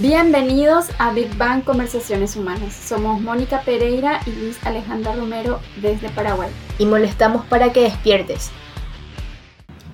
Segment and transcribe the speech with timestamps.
[0.00, 2.72] Bienvenidos a Big Bang Conversaciones Humanas.
[2.72, 6.48] Somos Mónica Pereira y Luis Alejandra Romero desde Paraguay.
[6.78, 8.50] Y molestamos para que despiertes.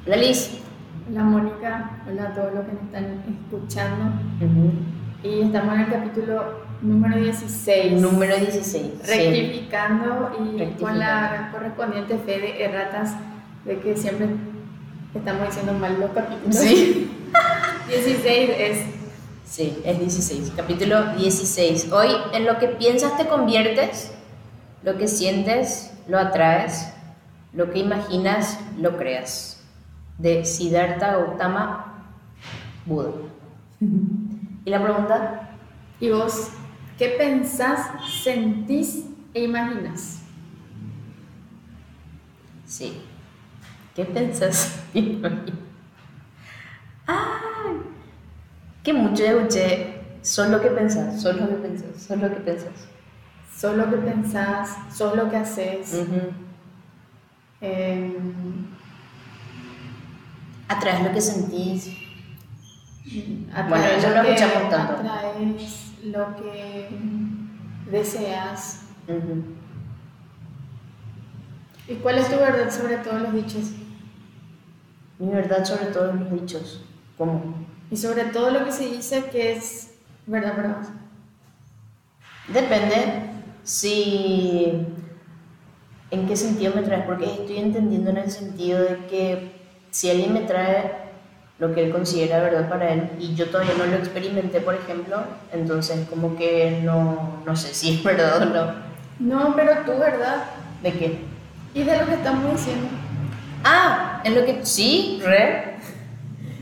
[0.06, 0.60] Hola Liz.
[1.10, 4.12] Hola Mónica, hola a todos los que nos están escuchando.
[5.24, 6.44] Y estamos en el capítulo
[6.80, 8.00] número 16.
[8.00, 9.04] Número 16.
[9.04, 13.14] Rectificando y con la correspondiente fe de erratas
[13.64, 14.28] de que siempre
[15.12, 16.54] estamos diciendo mal los capítulos.
[16.54, 17.10] Sí.
[17.88, 18.97] 16 es
[19.48, 20.52] Sí, es 16.
[20.54, 21.90] Capítulo 16.
[21.90, 24.12] Hoy en lo que piensas te conviertes,
[24.82, 26.92] lo que sientes lo atraes,
[27.54, 29.64] lo que imaginas lo creas.
[30.18, 32.04] De Siddhartha Gautama
[32.84, 33.12] Buda.
[34.66, 35.56] ¿Y la pregunta?
[35.98, 36.50] ¿Y vos
[36.98, 37.88] qué pensás,
[38.22, 40.20] sentís e imaginas?
[42.66, 43.00] Sí.
[43.94, 44.78] ¿Qué pensás?
[47.06, 47.97] ¡Ay!
[48.88, 52.88] Que mucho escuché, son lo que pensás, son lo que pensás, son lo que pensás.
[53.54, 56.06] Son lo que pensás, son lo que haces.
[57.60, 58.14] Em,
[60.68, 61.88] atraes lo que sentís.
[63.52, 64.92] Atraes bueno, eso lo, escuchamos tanto.
[64.94, 66.88] Atraes lo que
[67.90, 68.84] deseas.
[71.88, 73.72] ¿Y cuál es tu verdad sobre todos los dichos?
[75.18, 76.84] Mi verdad sobre todos los dichos.
[77.18, 77.67] ¿Cómo?
[77.90, 79.94] Y sobre todo lo que se dice que es
[80.26, 80.86] verdad para vos.
[82.48, 83.30] Depende
[83.64, 84.86] si
[86.10, 89.52] en qué sentido me traes, porque estoy entendiendo en el sentido de que
[89.90, 91.08] si alguien me trae
[91.58, 95.18] lo que él considera verdad para él y yo todavía no lo experimenté, por ejemplo,
[95.52, 98.88] entonces como que no, no sé si es verdad o no.
[99.18, 100.44] No, pero tú, ¿verdad?
[100.82, 101.18] ¿De qué?
[101.74, 102.88] Y de lo que estamos diciendo.
[103.64, 105.77] Ah, en lo que sí, re.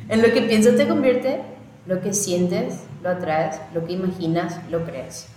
[0.08, 1.42] En lo que piensas te convierte,
[1.86, 5.28] lo que sientes lo atraes, lo que imaginas lo creas.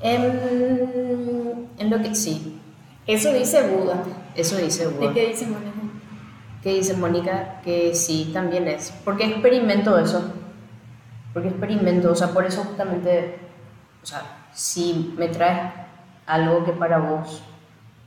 [0.00, 2.60] En, en lo que sí.
[3.06, 4.02] Eso dice Buda.
[4.34, 5.10] Eso dice Buda.
[5.10, 5.70] ¿Y qué dice Mónica?
[6.62, 7.60] ¿Qué dice Mónica?
[7.62, 8.92] Que sí, también es.
[9.04, 10.32] Porque experimento eso.
[11.32, 13.38] Porque experimento, o sea, por eso justamente,
[14.02, 15.72] o sea, si me traes
[16.26, 17.42] algo que para vos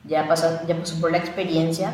[0.06, 1.92] ya, pasa, ya pasó por la experiencia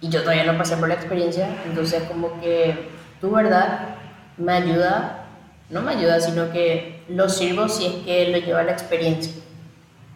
[0.00, 2.88] y yo todavía no pasé por la experiencia, entonces como que
[3.24, 3.96] tu verdad
[4.36, 5.24] me ayuda,
[5.70, 9.32] no me ayuda, sino que lo sirvo si es que lo lleva a la experiencia.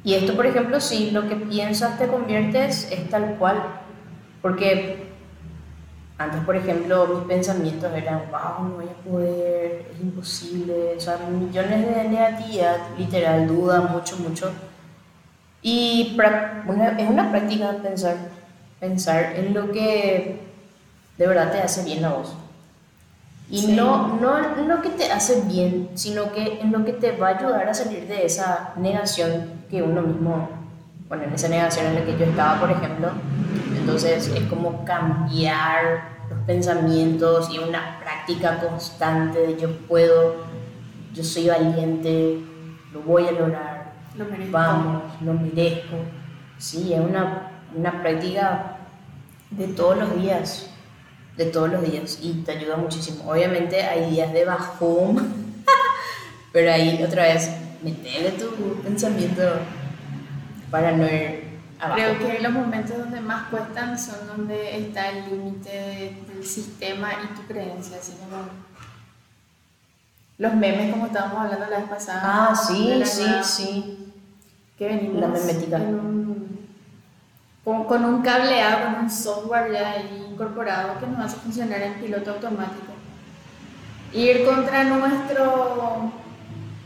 [0.04, 3.62] Y esto, por ejemplo, si lo que piensas te conviertes, es tal cual.
[4.42, 5.06] Porque
[6.18, 11.16] antes, por ejemplo, mis pensamientos eran, wow, no voy a poder, es imposible, o sea,
[11.30, 14.52] millones de negatividad, literal, duda, mucho, mucho.
[15.62, 16.14] Y
[16.98, 18.16] es una práctica pensar,
[18.78, 20.40] pensar en lo que
[21.16, 22.36] de verdad te hace bien a vos.
[23.50, 27.12] Y no, no en lo que te hace bien, sino que en lo que te
[27.12, 30.50] va a ayudar a salir de esa negación que uno mismo,
[31.08, 33.08] bueno, en esa negación en la que yo estaba, por ejemplo.
[33.74, 40.44] Entonces es como cambiar los pensamientos y una práctica constante de yo puedo,
[41.14, 42.40] yo soy valiente,
[42.92, 44.52] lo voy a lograr, lo merezco.
[44.52, 45.96] vamos, lo merezco.
[46.58, 48.76] Sí, es una, una práctica
[49.50, 50.68] de todos los días
[51.38, 53.30] de todos los días y te ayuda muchísimo.
[53.30, 55.64] Obviamente hay días de bajón,
[56.52, 57.48] pero ahí otra vez
[57.82, 58.50] metele tu
[58.82, 59.42] pensamiento
[60.70, 61.44] para no ir
[61.80, 62.00] abajo.
[62.00, 67.36] Creo que los momentos donde más cuestan son donde está el límite del sistema y
[67.36, 68.42] tu creencia, así como
[70.38, 72.20] los memes como estábamos hablando la vez pasada.
[72.24, 74.12] Ah, sí, sí, sí.
[74.76, 75.80] Que venimos la memética.
[77.68, 82.00] Con, con, un cableado, con un software ya ahí incorporado que nos hace funcionar en
[82.00, 82.94] piloto automático.
[84.14, 86.10] Ir contra nuestro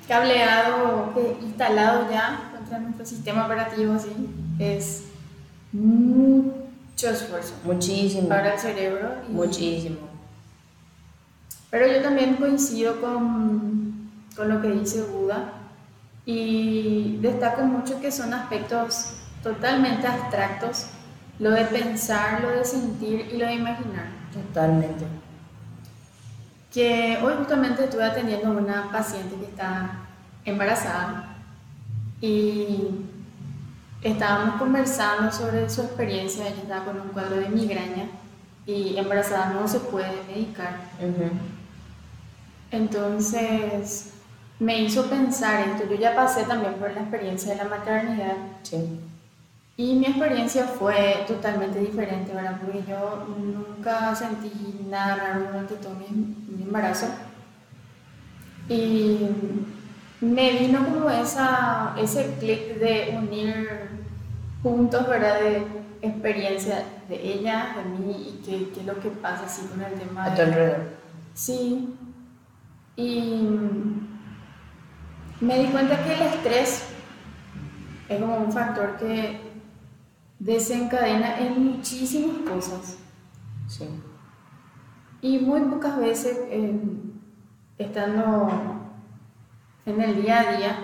[0.08, 4.10] cableado instalado ya, contra nuestro sistema operativo, ¿sí?
[4.58, 5.04] es
[5.70, 7.54] mucho esfuerzo.
[7.62, 8.28] Muchísimo.
[8.28, 9.08] Para el cerebro.
[9.28, 9.98] Muchísimo.
[11.70, 15.52] Pero yo también coincido con, con lo que dice Buda
[16.26, 20.86] y destaco mucho que son aspectos totalmente abstractos
[21.38, 24.06] lo de pensar, lo de sentir y lo de imaginar.
[24.32, 25.04] Totalmente.
[26.72, 29.98] Que hoy justamente estuve atendiendo a una paciente que está
[30.44, 31.36] embarazada
[32.20, 32.88] y
[34.02, 36.46] estábamos conversando sobre su experiencia.
[36.46, 38.06] Ella estaba con un cuadro de migraña
[38.64, 40.76] y embarazada no se puede medicar.
[42.70, 44.12] Entonces
[44.60, 45.88] me hizo pensar esto.
[45.90, 48.36] Yo ya pasé también por la experiencia de la maternidad.
[48.62, 49.00] Sí.
[49.82, 52.60] Y mi experiencia fue totalmente diferente, ¿verdad?
[52.60, 54.52] Porque yo nunca sentí
[54.88, 57.06] nada raro durante todo mi, embarazo.
[58.68, 59.18] Y
[60.20, 63.88] me vino como esa, ese clic de unir
[64.62, 65.40] puntos, ¿verdad?
[65.40, 65.66] De
[66.00, 69.94] experiencia de ella, de mí y qué, qué es lo que pasa así con el
[69.94, 70.26] tema.
[70.26, 70.90] A tu alrededor.
[71.34, 71.92] Sí.
[72.94, 73.48] Y
[75.40, 76.84] me di cuenta que el estrés
[78.08, 79.51] es como un factor que
[80.42, 82.98] desencadena en muchísimas cosas.
[83.68, 83.88] Sí.
[85.20, 86.80] Y muy pocas veces, eh,
[87.78, 88.48] estando
[89.86, 90.76] en el día a día,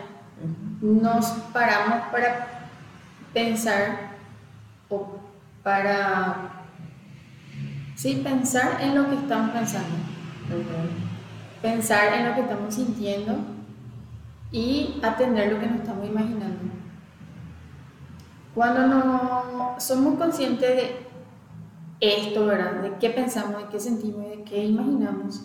[0.80, 2.70] nos paramos para
[3.34, 4.12] pensar
[4.88, 5.18] o
[5.64, 6.62] para,
[7.96, 9.96] sí, pensar en lo que estamos pensando,
[11.60, 13.38] pensar en lo que estamos sintiendo
[14.52, 16.67] y atender lo que nos estamos imaginando.
[18.58, 21.06] Cuando no somos conscientes de
[22.00, 22.82] esto, ¿verdad?
[22.82, 25.44] De qué pensamos, de qué sentimos de qué imaginamos.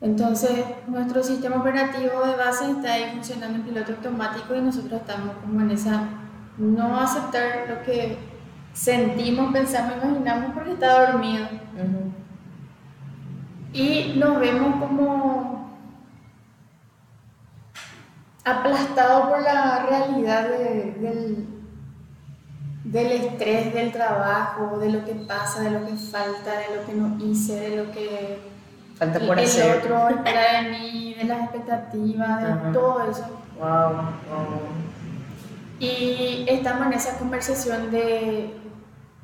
[0.00, 5.34] Entonces, nuestro sistema operativo de base está ahí funcionando en piloto automático y nosotros estamos
[5.38, 6.10] como en esa
[6.58, 8.18] no aceptar lo que
[8.72, 11.44] sentimos, pensamos, imaginamos porque está dormido.
[13.72, 15.51] Y nos vemos como
[18.82, 21.46] aplastados por la realidad de- del,
[22.84, 26.92] del estrés del trabajo, de lo que pasa, de lo que falta, de lo que
[26.94, 28.38] no hice, de lo que
[28.98, 29.78] Falta por el hacer.
[29.78, 33.24] otro espera de mí, de las expectativas, de todo eso.
[33.58, 34.60] Wow, wow.
[35.80, 38.54] Y estamos en esa conversación de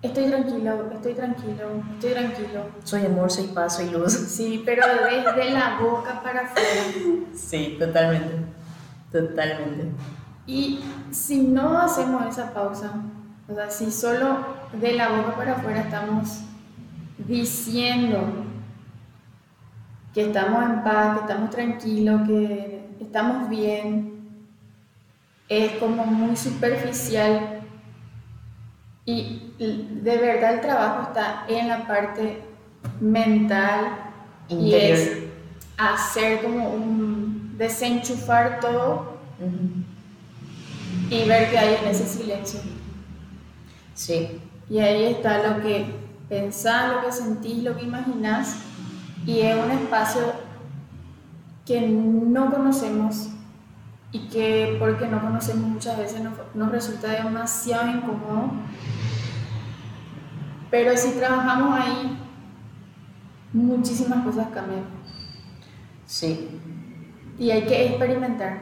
[0.02, 1.64] estoy tranquilo, estoy tranquilo,
[1.94, 2.60] estoy tranquilo.
[2.82, 4.12] Soy amor, soy paz, soy luz.
[4.12, 6.68] Sí, pero desde la boca para afuera.
[7.34, 8.34] Sí, totalmente.
[9.10, 9.90] Totalmente.
[10.46, 12.92] Y si no hacemos esa pausa,
[13.48, 14.38] o sea, si solo
[14.72, 16.40] de la boca para afuera estamos
[17.18, 18.18] diciendo
[20.14, 24.18] que estamos en paz, que estamos tranquilos, que estamos bien,
[25.48, 27.60] es como muy superficial
[29.04, 32.42] y de verdad el trabajo está en la parte
[33.00, 33.98] mental
[34.48, 35.24] y es
[35.78, 39.18] hacer como un desenchufar todo
[41.10, 42.60] y ver qué hay en ese silencio.
[43.94, 44.40] Sí,
[44.70, 45.86] Y ahí está lo que
[46.28, 48.58] pensás, lo que sentís, lo que imaginás.
[49.26, 50.22] Y es un espacio
[51.66, 53.30] que no conocemos
[54.12, 58.52] y que porque no conocemos muchas veces nos, nos resulta demasiado incómodo.
[60.70, 62.18] Pero si trabajamos ahí,
[63.52, 64.84] muchísimas cosas cambian.
[66.06, 66.48] sí.
[67.38, 68.58] Y hay que experimentar.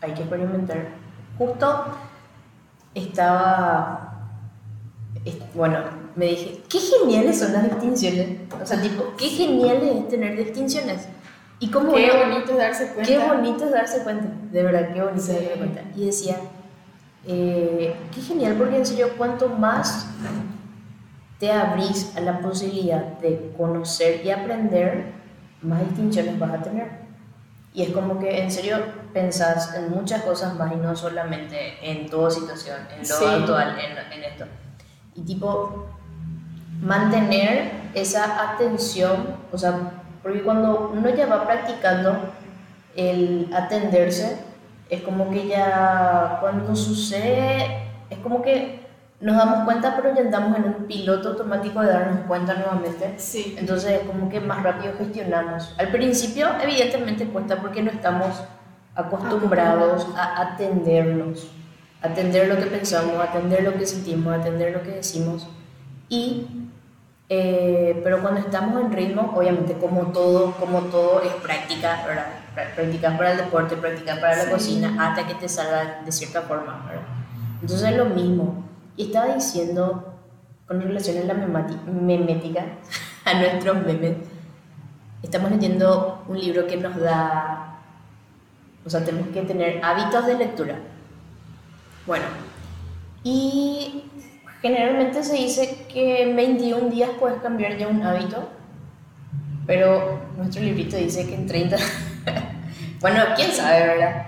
[0.00, 0.88] Hay que experimentar.
[1.38, 1.84] Justo
[2.94, 4.06] estaba.
[5.24, 5.78] es- Bueno,
[6.16, 8.38] me dije, qué geniales son las distinciones.
[8.62, 11.08] O sea, tipo, qué geniales es tener distinciones.
[11.58, 13.02] Y cómo Qué uno- bonito es darse cuenta.
[13.12, 15.32] Qué bonito es darse cuenta, de verdad, qué bonito es Sí.
[15.32, 15.82] darse cuenta.
[15.94, 16.36] Y decía,
[17.26, 20.06] eh, qué genial, porque en serio, cuanto más
[21.38, 25.12] te abrís a la posibilidad de conocer y aprender,
[25.60, 26.99] más distinciones vas a tener.
[27.72, 28.78] Y es como que en serio
[29.12, 33.24] pensás en muchas cosas más y no solamente en toda situación, en lo Sí.
[33.24, 34.44] actual, en, en esto.
[35.14, 35.86] Y tipo,
[36.80, 42.16] mantener esa atención, o sea, porque cuando uno ya va practicando
[42.96, 44.38] el atenderse,
[44.88, 48.86] es como que ya cuando sucede, es como que
[49.20, 53.14] nos damos cuenta, pero ya andamos en un piloto automático de darnos cuenta nuevamente.
[53.18, 53.54] Sí.
[53.58, 55.74] Entonces es como que más rápido gestionamos.
[55.78, 58.42] Al principio evidentemente cuesta porque no estamos
[58.94, 61.48] acostumbrados a atendernos,
[62.02, 65.46] atender lo que pensamos, atender lo que sentimos, atender lo que decimos.
[66.08, 66.46] Y,
[67.28, 72.26] eh, pero cuando estamos en ritmo, obviamente como todo, como todo es práctica, ¿verdad?
[72.56, 74.50] Pra- Practicas para el deporte, practicas para la Sí.
[74.50, 77.02] cocina, hasta que te salga de cierta forma, ¿verdad?
[77.62, 78.64] Entonces es lo mismo.
[79.00, 80.12] Y estaba diciendo,
[80.66, 82.66] con relación a la memética,
[83.24, 84.18] a nuestros memes,
[85.22, 87.78] estamos leyendo un libro que nos da,
[88.84, 90.76] o sea, tenemos que tener hábitos de lectura.
[92.06, 92.26] Bueno,
[93.24, 94.04] y
[94.60, 98.50] generalmente se dice que en 21 días puedes cambiar ya un hábito,
[99.66, 101.74] pero nuestro librito dice que en 30...
[103.00, 104.26] bueno, quién sabe, ¿verdad?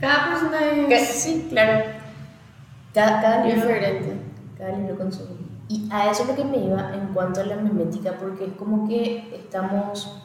[0.00, 2.01] Cada persona Que- es sí, claro.
[2.94, 4.16] Cada, cada libro diferente.
[4.58, 5.26] cada libro con su...
[5.68, 8.52] Y a eso es lo que me iba en cuanto a la memética, porque es
[8.52, 10.22] como que estamos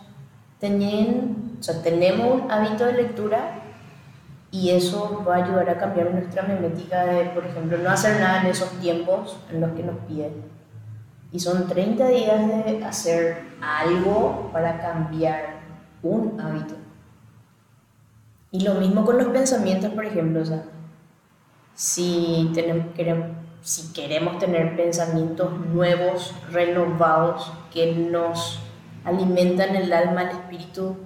[0.59, 3.61] teniendo, o sea, tenemos un hábito de lectura
[4.51, 8.41] y eso va a ayudar a cambiar nuestra memética de, por ejemplo, no hacer nada
[8.41, 10.33] en esos tiempos en los que nos piden.
[11.31, 15.57] Y son 30 días de hacer algo para cambiar
[16.01, 16.75] un hábito.
[18.51, 20.63] Y lo mismo con los pensamientos, por ejemplo, o sea,
[21.77, 23.27] si, tenemos, queremos,
[23.61, 28.59] si queremos tener pensamientos nuevos, renovados, que nos
[29.05, 30.97] alimentan el alma, el espíritu,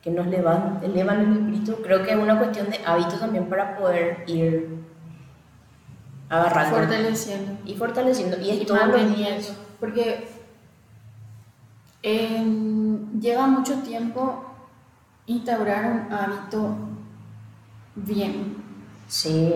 [0.00, 3.76] que nos elevan, elevan el espíritu, creo que es una cuestión de hábito también para
[3.76, 4.78] poder ir
[6.30, 6.76] agarrando.
[6.76, 7.52] Fortaleciendo.
[7.66, 8.40] Y fortaleciendo.
[8.40, 9.16] Y es Y manteniendo.
[9.16, 9.52] días.
[9.78, 10.28] Porque
[12.02, 14.44] en- lleva mucho tiempo
[15.26, 16.74] instaurar un hábito
[17.96, 18.56] bien.
[19.08, 19.52] Sí,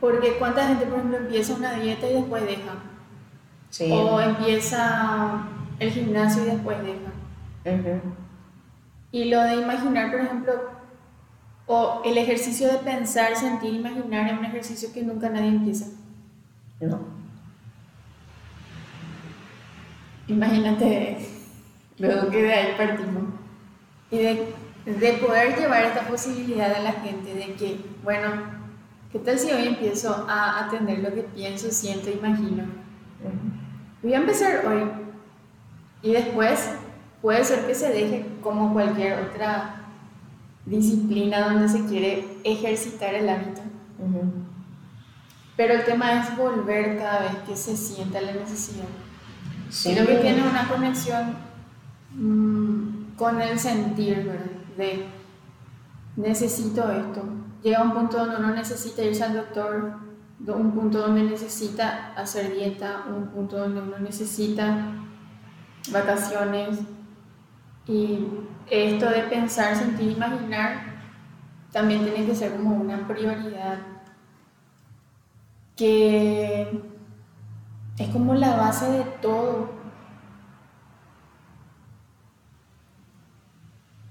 [0.00, 2.72] Porque cuánta gente, por ejemplo, empieza una dieta y después deja.
[3.70, 3.90] sí.
[3.92, 7.12] O empieza el gimnasio y después deja.
[7.64, 8.00] Ujú.
[9.10, 10.52] Y lo de imaginar, por ejemplo,
[11.66, 15.86] o el ejercicio de pensar, sentir, imaginar es un ejercicio que nunca nadie empieza.
[16.80, 16.98] No.
[20.28, 21.18] Imagínate,
[21.98, 23.24] luego que de ahí partimos.
[24.10, 28.57] Y de, de poder llevar esta posibilidad a la gente de que, bueno,
[29.12, 32.64] ¿qué tal si hoy empiezo a atender lo que pienso, siento, imagino?
[34.02, 34.90] Voy a empezar hoy.
[36.02, 36.70] Y después
[37.20, 39.78] puede ser que se deje como cualquier otra
[40.64, 43.62] disciplina donde se quiere ejercitar el hábito.
[45.56, 48.86] Pero el tema es volver cada vez que se sienta la necesidad.
[49.70, 49.92] Sí.
[49.92, 51.34] Creo que tiene una conexión
[52.14, 54.46] mm, con el sentir, ¿verdad?
[54.76, 55.04] De
[56.16, 57.22] necesito esto.
[57.62, 59.98] Llega un punto donde uno necesita irse al doctor,
[60.38, 64.92] do- un punto donde necesita hacer dieta, un punto donde uno necesita
[65.90, 66.78] vacaciones.
[67.86, 68.26] Y
[68.70, 70.98] esto de pensar, sentir, imaginar
[71.72, 73.78] también tiene que ser como una prioridad
[75.76, 76.82] que
[77.98, 79.77] es como la base de todo.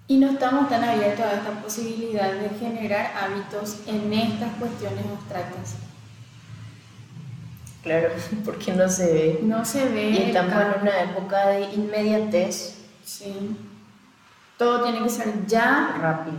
[0.09, 5.75] Y no estamos tan abiertos a esta posibilidad de generar hábitos en estas cuestiones abstractas.
[7.83, 8.09] Claro,
[8.45, 9.39] porque no se ve.
[9.43, 10.09] No se ve.
[10.09, 12.73] Y estamos en una época de inmediatez
[13.03, 13.55] Sí.
[14.57, 15.95] Todo tiene que ser ya.
[16.01, 16.37] rápido.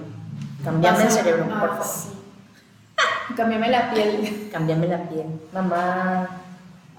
[0.62, 1.86] Cambiame el cerebro, ah, por favor.
[1.86, 2.08] sí.
[3.36, 4.48] Cámbiame la piel.
[4.52, 5.26] Cambiame la piel.
[5.54, 6.28] Mamá,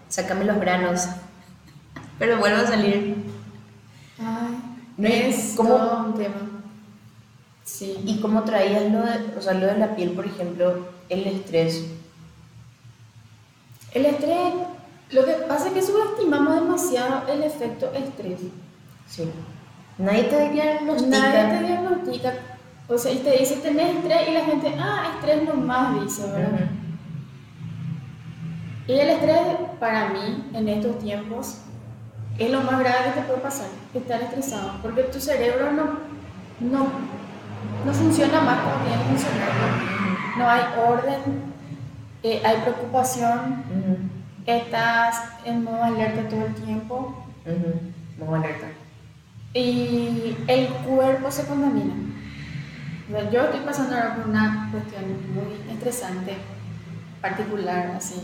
[0.08, 1.08] sácame los granos.
[2.18, 3.16] Pero vuelvo a salir.
[4.18, 4.60] Ay,
[4.98, 6.36] No, es todo un tema.
[7.70, 7.98] Sí.
[8.06, 11.86] ¿Y cómo traías lo de, o sea, lo de la piel, por ejemplo, el estrés?
[13.94, 14.54] El estrés,
[15.12, 18.42] lo que pasa es que subestimamos demasiado el efecto estrés.
[19.08, 19.30] Sí.
[19.98, 21.20] Nadie te diagnostica.
[21.20, 22.34] Nadie te diagnostica.
[22.88, 26.70] O sea, y te dice tenés estrés y la gente, ah, estrés nomás, dice, ¿verdad?
[28.88, 29.40] Y el estrés,
[29.80, 31.60] para mí, en estos tiempos,
[32.40, 36.00] es lo más grave que te puede pasar, estar estresado, porque tu cerebro no,
[36.60, 36.88] no,
[37.86, 39.50] no funciona más como tiene que funcionar.
[40.38, 41.20] No hay orden,
[42.24, 43.64] eh, hay preocupación,
[44.46, 48.26] estás en modo alerta todo el tiempo Ujú.
[48.26, 48.68] Modo alerta.
[49.54, 51.94] y el cuerpo se contamina.
[53.08, 56.38] O sea, yo estoy pasando ahora por una cuestión muy estresante,
[57.22, 58.22] particular, así.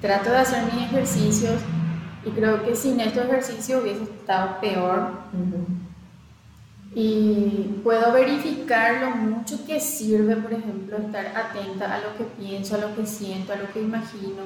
[0.00, 1.60] Trato de hacer mis ejercicios
[2.24, 5.10] y creo que sin estos ejercicios hubiese estado peor.
[6.98, 12.76] Y puedo verificar lo mucho que sirve, por ejemplo, estar atenta a lo que pienso,
[12.76, 14.44] a lo que siento, a lo que imagino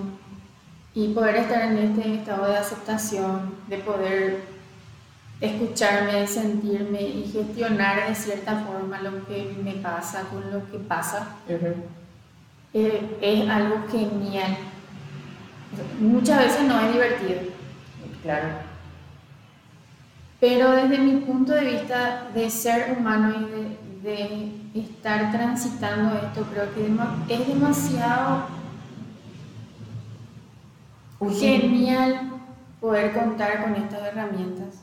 [0.93, 4.43] y poder estar en este estado de aceptación, de poder
[5.41, 11.37] escucharme, sentirme y gestionar de cierta forma lo que me pasa con lo que pasa,
[11.49, 11.75] Ujú.
[12.75, 14.57] eh, es algo genial.
[16.01, 17.41] Muchas veces no es divertido,
[18.25, 18.49] Claro.
[20.41, 23.45] Pero desde mi punto de vista de ser humano y
[24.03, 24.03] de,
[24.73, 28.45] de estar transitando esto, creo que es demasiado
[31.39, 32.31] genial
[32.81, 34.83] poder contar con estas herramientas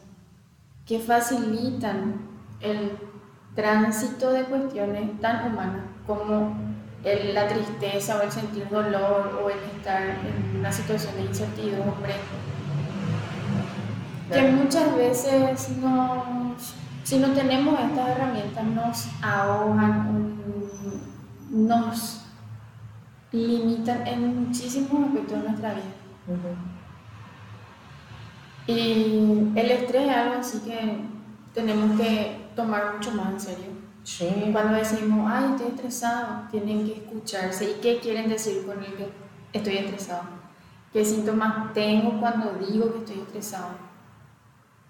[0.85, 2.15] que facilitan
[2.61, 2.91] el
[3.55, 6.55] tránsito de cuestiones tan humanas como
[7.03, 12.13] el- la tristeza o el sentir dolor o el estar en una situación de incertidumbre
[14.31, 20.37] que muchas veces nos, si no tenemos estas herramientas nos ahogan,
[21.49, 22.21] nos
[23.31, 25.83] limitan en muchísimos aspectos de nuestra vida.
[28.67, 30.99] Y el estrés es algo así que
[31.53, 33.77] tenemos que tomar mucho más en serio.
[34.03, 34.49] Sí.
[34.51, 37.71] Cuando decimos, ay, estoy estresado, tienen que escucharse.
[37.71, 39.09] ¿Y qué quieren decir con el que
[39.53, 40.23] estoy estresado?
[40.93, 43.86] ¿Qué síntomas tengo cuando digo que estoy estresado?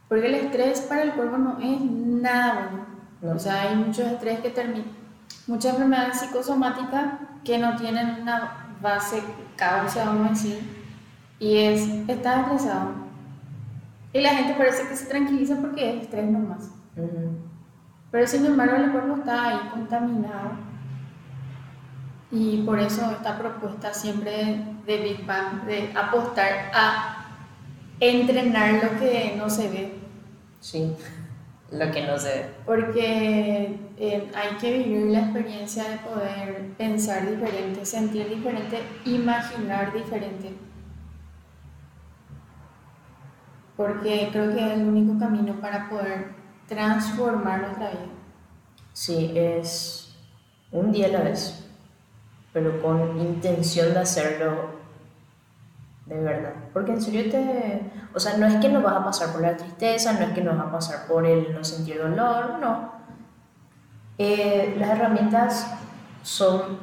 [0.08, 2.86] Porque el estrés para el cuerpo no es nada bueno.
[3.22, 3.32] No.
[3.36, 4.86] O sea, hay mucho estrés que termina,
[5.48, 9.24] muchas enfermedades psicosomáticas que no tienen una base
[9.56, 10.60] causa, vamos a decir,
[11.40, 12.92] y es estar estresado.
[14.14, 16.72] Y la gente parece que se tranquiliza porque es estrés nomás.
[16.96, 17.38] Ujú.
[18.12, 20.52] Pero sin embargo el cuerpo está ahí contaminado.
[22.32, 27.26] Y por eso esta propuesta siempre de Big Bang, de apostar a
[28.00, 29.97] entrenar lo que no se ve.
[30.60, 30.96] Sí,
[31.72, 32.46] lo que no sé.
[32.66, 40.54] Porque eh, hay que vivir la experiencia de poder pensar diferente, sentir diferente, imaginar diferente.
[43.76, 46.30] Porque creo que es el único camino para poder
[46.68, 48.08] transformar nuestra vida.
[48.94, 50.16] Sí, es
[50.72, 51.66] un día a la vez,
[52.52, 54.77] pero con intención de hacerlo
[56.08, 56.54] de verdad.
[56.74, 57.92] Porque en serio te...
[58.14, 60.42] O sea, no es que no vas a pasar por la tristeza, no es que
[60.42, 62.94] no vas a pasar por el no sentir dolor, no.
[64.18, 65.68] Eh, las herramientas
[66.24, 66.80] son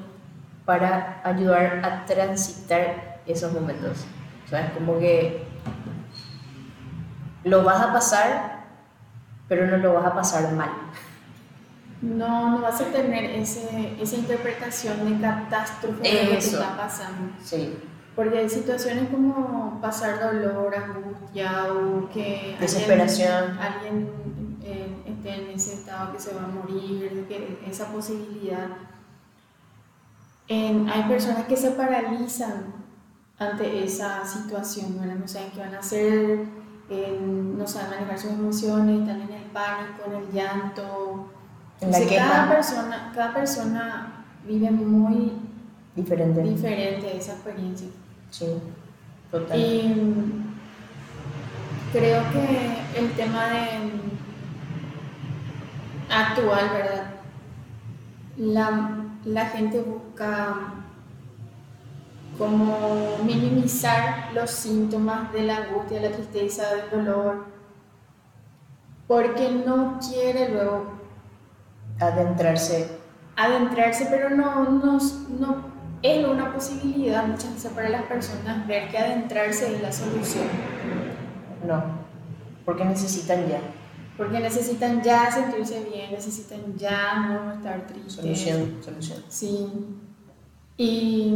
[0.65, 4.05] para ayudar a transitar esos momentos.
[4.45, 5.47] O sea, es como que
[7.45, 8.65] lo vas a pasar,
[9.49, 10.71] pero no lo vas a pasar mal.
[12.03, 17.33] No, no vas a tener ese, esa interpretación de catástrofe de lo que está pasando.
[17.43, 17.79] Sí,
[18.15, 23.59] Porque hay situaciones como pasar dolor, angustia o que Desesperación.
[23.59, 28.69] alguien, alguien, eh, esté en ese estado que se va a morir, que esa posibilidad.
[30.47, 32.67] En- hay personas que se paralizan
[33.39, 35.17] ante esa situación, ¿verdad?
[35.17, 36.45] no saben qué van a hacer,
[36.91, 41.31] en- no saben manejar sus emociones, están en el pánico, en el llanto.
[41.81, 42.51] En la Entonces, cada queja.
[42.55, 45.33] persona, cada persona vive muy
[45.97, 46.43] diferente.
[46.43, 47.89] diferente esa experiencia.
[48.37, 48.47] Sí,
[49.31, 49.59] total.
[49.59, 49.95] Y
[51.93, 53.91] creo que el tema de
[56.11, 57.11] actual, ¿verdad?
[58.37, 60.57] La, la gente busca
[62.37, 67.45] como minimizar los síntomas de la angustia, la tristeza, del dolor,
[69.07, 70.95] porque no quiere luego
[72.01, 72.99] Adentrarse.
[73.37, 74.99] adentrarse, pero no, no,
[75.39, 75.74] no
[76.05, 80.45] es una posibilidad muchas veces para las personas ver que adentrarse es la solución,
[81.67, 81.83] No,
[82.67, 83.61] porque necesitan ya
[84.17, 88.13] porque necesitan ya sentirse bien, necesitan ya no estar tristes.
[88.13, 89.25] solución, solución.
[89.29, 89.67] Sí.
[90.77, 91.35] Y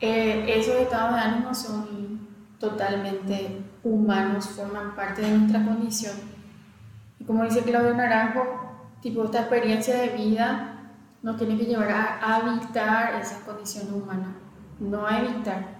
[0.00, 6.16] eh, esos estados de ánimo son totalmente humanos, forman parte de nuestra condición.
[7.18, 8.42] Y como dice Claudio Naranjo,
[9.00, 10.71] tipo esta experiencia de vida
[11.22, 14.36] nos tiene que llevar a, a habitar esa condición humana,
[14.80, 15.78] no a evitar.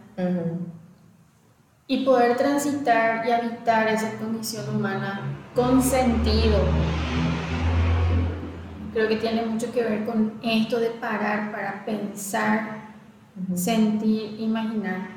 [1.87, 5.21] Y poder transitar y habitar esa condición humana
[5.55, 6.59] con sentido.
[8.93, 12.95] Creo que tiene mucho que ver con esto de parar para pensar,
[13.55, 15.09] sentir, imaginar.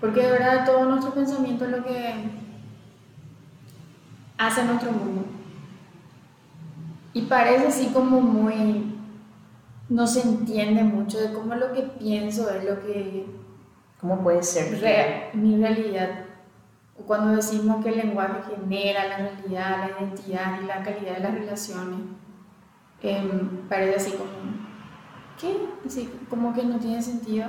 [0.00, 2.14] Porque de verdad todo nuestro pensamiento es lo que
[4.36, 5.24] hace nuestro mundo.
[7.14, 8.91] Y parece así como muy...
[9.92, 13.26] No se entiende mucho de cómo lo que pienso es lo que
[14.00, 14.80] ¿Cómo puede ser?
[14.80, 16.08] re- mi realidad.
[17.06, 21.34] Cuando decimos que el lenguaje genera la realidad, la identidad y la calidad de las
[21.34, 22.00] relaciones,
[23.02, 24.30] em, parece así como,
[25.40, 25.56] ¿qué?
[25.86, 27.46] Así como que no tiene sentido.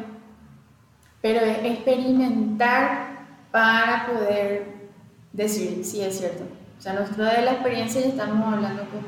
[1.21, 4.89] Pero es experimentar para poder
[5.32, 6.43] decir si es cierto.
[6.77, 9.03] O sea, nosotros de la experiencia ya estamos hablando con,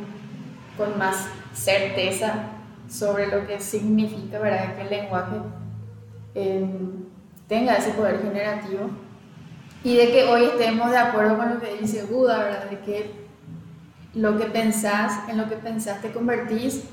[0.88, 2.34] con más certeza
[2.90, 4.76] sobre lo que significa, ¿verdad?
[4.76, 5.38] Que el lenguaje
[6.34, 7.06] em,
[7.48, 8.90] tenga ese poder generativo
[9.84, 12.70] y de que hoy estemos de acuerdo con lo que dice Buda, ¿verdad?
[12.70, 13.12] De que
[14.16, 16.86] lo que pensás, en lo que pensás te convertís,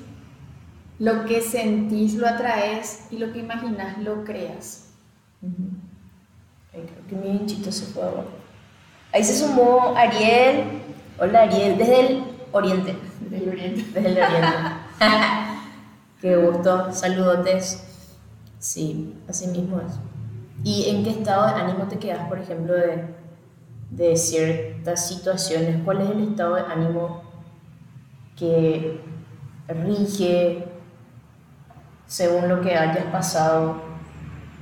[0.99, 4.91] lo que sentís lo atraes y lo que imaginás lo creas.
[5.41, 5.71] Ujú.
[6.75, 8.29] Ay, creo que mi hinchito se fue abajo.
[9.13, 10.65] Ahí se sumó Ariel.
[11.19, 12.95] Hola Ariel, desde el oriente.
[13.31, 13.85] Del oriente.
[13.95, 14.49] Desde el oriente.
[16.23, 17.83] Qué gusto, saludotes.
[18.61, 19.93] Sí, así mismo es.
[20.63, 22.75] ¿Y en qué estado de ánimo te quedas, por ejemplo,
[23.91, 25.83] de, ciertas situaciones?
[25.85, 27.23] ¿Cuál es el estado de ánimo
[28.37, 29.01] que
[29.67, 30.65] rige
[32.07, 33.83] según lo que hayas pasado?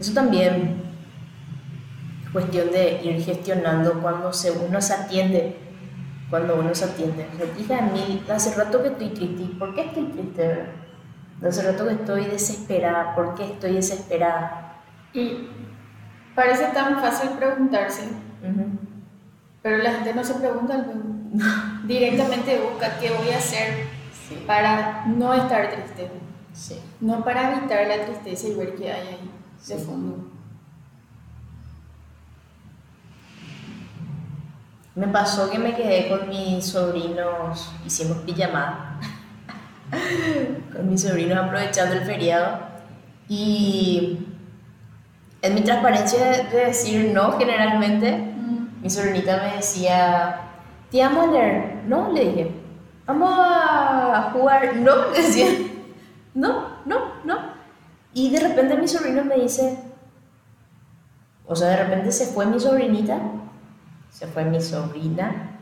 [0.01, 0.83] Eso también
[2.25, 4.31] es cuestión de ir gestionando cuando
[4.67, 5.59] uno se atiende.
[6.31, 7.29] Cuando uno se atiende.
[7.35, 9.43] O sea, dije a mí, hace rato que estoy triste.
[9.43, 10.81] ¿Y por qué estoy triste?
[11.41, 11.49] Verdad?
[11.59, 13.15] Hace rato que estoy desesperada.
[13.15, 14.77] ¿Por qué estoy desesperada?
[15.13, 15.49] Y
[16.35, 18.09] parece tan fácil preguntarse,
[19.63, 20.85] pero la gente no se pregunta
[21.85, 23.87] Directamente busca qué voy a hacer
[24.29, 24.45] Sí.
[24.47, 26.09] para no estar triste.
[26.53, 26.81] Sí.
[27.01, 29.31] No para evitar la tristeza y ver qué hay ahí
[29.67, 29.85] de Sí.
[29.85, 30.27] fondo.
[34.95, 38.99] Me pasó que me quedé con mis sobrinos, hicimos pijamada,
[40.73, 42.61] con mis sobrinos aprovechando el feriado
[43.29, 44.19] y
[45.43, 48.31] en mi transparencia de de decir no generalmente,
[48.83, 50.41] mi sobrinita me decía,
[50.91, 52.51] te amo a leer, no, le dije,
[53.07, 55.49] vamos a jugar, no, le decía,
[56.35, 57.39] no, no, no.
[58.13, 59.79] Y de repente mi sobrino me dice,
[61.47, 63.19] o sea, de repente se fue mi sobrinita,
[64.11, 65.59] se fue mi sobrina,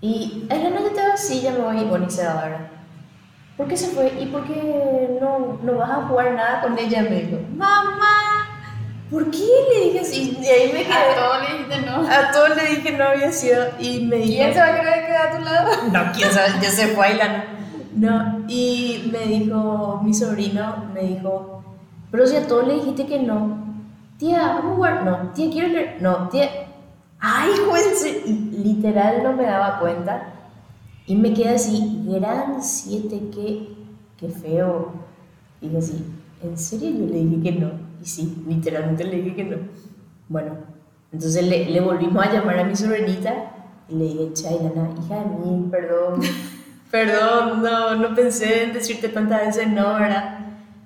[0.00, 2.77] y ay, la noche estaba así, ya me voy, y se va ahora.
[3.58, 4.10] ¿Por qué se fue?
[4.20, 7.02] ¿Y por qué no, no vas a jugar nada con ella?
[7.02, 8.46] Me dijo, mamá,
[9.10, 9.38] ¿por qué?
[9.74, 11.14] Le dije así, y ahí me A quedé.
[11.16, 12.08] todo le dijiste no.
[12.08, 14.28] A todos le dije no había sido y me dijo...
[14.38, 15.70] ¿Quién se va a querer quedar a tu lado?
[15.92, 17.44] No, quién sabe, ya se fue Ailana.
[17.96, 21.64] No, y me dijo, mi sobrino me dijo,
[22.12, 23.58] pero si a todos le dijiste que no,
[24.18, 26.48] tía, vamos a jugar, no, tía, quiero leer, no, tía,
[27.18, 28.04] ay, juez,
[28.52, 30.28] literal no me daba cuenta,
[31.08, 33.68] y me quedé así, gran siete, qué,
[34.18, 34.92] qué feo,
[35.60, 36.04] y dije así,
[36.42, 37.70] ¿en serio yo le dije que no?
[38.00, 39.56] Y sí, literalmente le dije que no.
[40.28, 40.52] Bueno,
[41.12, 43.52] entonces le, le volvimos a llamar a mi sobrinita
[43.88, 46.20] y le dije, Chailana, hija de mí, perdón,
[46.90, 50.38] perdón, no, no pensé en decirte tantas veces no, ¿verdad?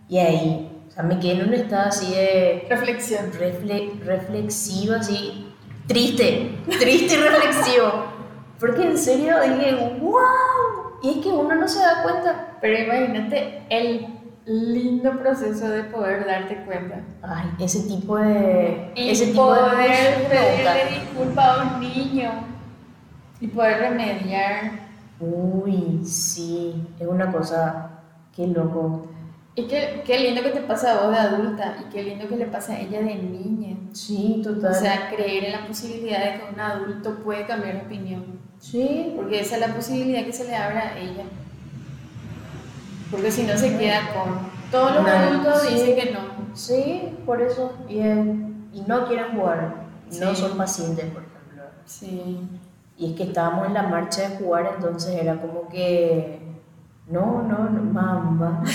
[0.08, 3.32] Y ahí, o sea, me quedé en un estado así de Reflexión.
[3.32, 5.46] refle- reflexivo, así,
[5.86, 8.11] triste, triste y reflexivo.
[8.62, 10.20] Porque en serio dije, wow,
[11.02, 12.58] y es que uno no se da cuenta.
[12.60, 14.06] Pero imagínate el
[14.46, 17.00] lindo proceso de poder darte cuenta.
[17.22, 18.92] Ay, ese tipo de...
[18.94, 20.74] Y ese tipo de poder me gusta.
[20.74, 22.30] pedirle disculpas a un niño.
[23.40, 24.70] Y poder remediar.
[25.18, 27.90] Uy, sí, es una cosa,
[28.32, 29.08] qué loco.
[29.56, 31.78] Y qué, qué lindo que te pasa a vos de adulta.
[31.80, 33.76] Y qué lindo que le pasa a ella de niña.
[33.92, 34.70] Sí, total.
[34.70, 38.41] O sea, creer en la posibilidad de que un adulto puede cambiar de opinión.
[38.62, 41.24] Sí, Porque esa es la posibilidad que se le abre a ella.
[43.10, 44.52] Porque si no se queda con.
[44.70, 45.74] Todos los adultos sí.
[45.74, 46.20] dicen que no.
[46.54, 47.76] sí, por eso.
[47.88, 48.24] Y, eh,
[48.72, 49.74] y no quieren jugar,
[50.18, 51.64] no son pacientes, por ejemplo.
[51.84, 52.48] Sí.
[52.96, 56.40] Y es que estábamos en la marcha de jugar, entonces era como que,
[57.08, 58.62] no, no, no, mamá.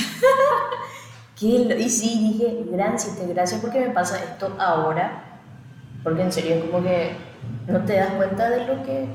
[1.40, 5.40] Y sí, dije, gracias, gracias porque me pasa esto ahora.
[6.04, 7.16] Porque en serio es como que
[7.68, 9.08] no te das cuenta de lo que,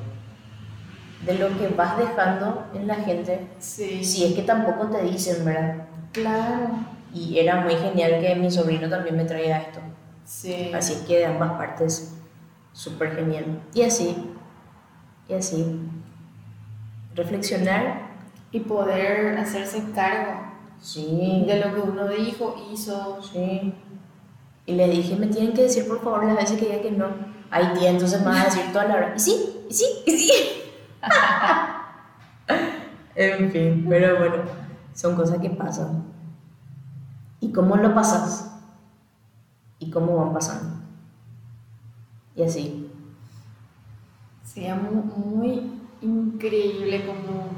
[1.27, 3.49] de lo que vas dejando en la gente.
[3.59, 4.05] Sí.
[4.05, 5.87] Si es que tampoco te dicen, ¿verdad?
[6.13, 6.71] Claro.
[7.15, 9.81] Y era muy genial que mi sobrino también me traía esto.
[10.25, 10.71] Sí.
[10.75, 12.15] Así que de ambas partes,
[12.73, 13.63] súper genial.
[13.75, 14.17] Y así,
[15.29, 15.81] y así.
[17.15, 18.11] Reflexionar,
[18.51, 20.41] Y poder hacerse cargo
[20.81, 23.23] sí, de lo que uno dijo, hizo.
[23.23, 23.75] sí.
[24.67, 27.07] Y le dije, me tienen que decir por favor las veces que diga que no.
[27.51, 29.13] Ay, tía, entonces me vas a decir toda la hora.
[29.17, 30.33] Y sí, y sí, y sí.
[33.15, 34.37] En fin, pero bueno,
[34.95, 36.05] son cosas que pasan.
[37.41, 38.57] ¿Y cómo lo pasas?
[39.79, 40.77] ¿Y cómo van pasando?
[42.37, 42.91] Y así.
[44.45, 47.49] Sería muy, muy increíble cómo,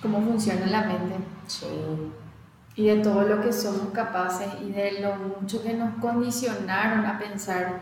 [0.00, 1.66] cómo funciona la mente Sí,
[2.76, 7.18] y de todo lo que somos capaces y de lo mucho que nos condicionaron a
[7.18, 7.80] pensar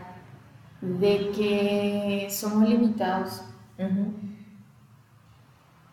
[0.81, 3.43] de que somos limitados.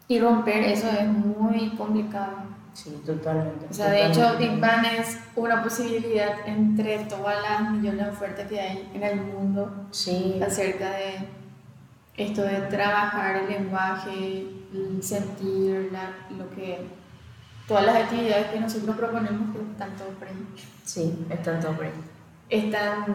[0.08, 2.38] Y romper eso es muy complicado.
[2.74, 3.66] sí, totalmente.
[3.70, 4.38] O sea, de hecho.
[4.38, 9.18] Big Bang es una posibilidad entre todas las millones de ofertas que hay en el
[9.22, 11.16] mundo Sí, acerca de
[12.16, 16.88] esto de trabajar el lenguaje, el sentir, la- lo que
[17.68, 20.48] todas las actividades que nosotros proponemos que están todas por ahí.
[20.86, 21.92] sí, están todo por ahí.
[22.50, 23.06] Están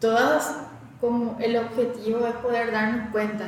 [0.00, 0.56] todas
[1.00, 3.44] como el objetivo es poder darnos cuenta.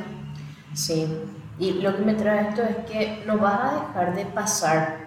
[0.73, 1.07] Sí,
[1.57, 4.97] y lo que me trae esto es que no vas a dejar de pasar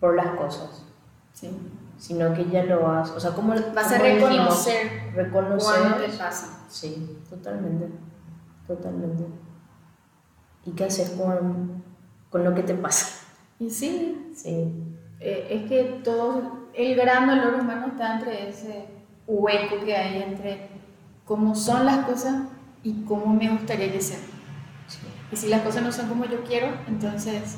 [0.00, 0.84] por las cosas,
[1.32, 1.50] ¿sí?
[1.96, 5.96] sino que ya lo vas, o sea, como Vas a como dijimos, reconocer reconocer, cuando
[5.96, 6.64] te pasa.
[6.68, 7.90] sí, totalmente,
[8.66, 9.24] totalmente.
[10.64, 11.82] ¿Y qué haces con,
[12.30, 13.26] con lo que te pasa?
[13.58, 14.72] Y sí, Sí,
[15.20, 18.86] eh, es que todo, el gran dolor humano está entre ese
[19.26, 20.68] hueco que hay entre
[21.24, 22.44] cómo son las cosas
[22.82, 24.22] y cómo me gustaría que sean.
[25.32, 27.56] Y si las cosas no son como yo quiero, entonces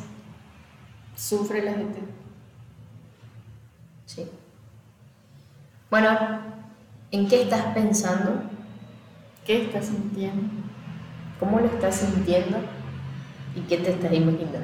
[1.17, 2.01] sufre la gente.
[4.07, 4.29] sí.
[5.91, 6.09] Bueno,
[7.11, 8.43] ¿en qué estás pensando?
[9.45, 10.63] ¿Qué estás sintiendo?
[11.43, 12.57] cómo lo estás sintiendo
[13.57, 14.61] y qué te estás imaginando.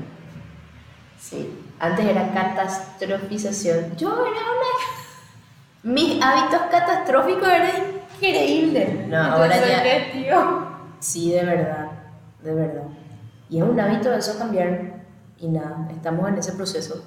[1.19, 3.97] Sí, antes era catastrofización.
[3.97, 5.93] Yo era una...
[5.95, 7.71] Mis hábitos catastróficos eran
[8.15, 9.09] increíbles.
[9.09, 10.13] No, ahora ya...
[10.13, 10.69] Tío.
[11.01, 11.88] Sí, de verdad,
[12.43, 12.85] de verdad.
[13.51, 15.05] Y es un hábito eso cambiar
[15.39, 17.05] y nada, estamos en ese proceso.